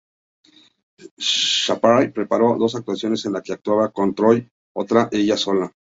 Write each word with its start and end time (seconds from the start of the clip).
Sharpay 1.19 2.11
preparó 2.11 2.57
dos 2.57 2.73
actuaciones:una 2.73 3.29
en 3.29 3.33
la 3.39 3.43
que 3.43 3.53
actuaba 3.53 3.91
con 3.91 4.15
Troy 4.15 4.37
y 4.39 4.51
otra 4.73 5.07
ella 5.11 5.37
sola. 5.37 5.71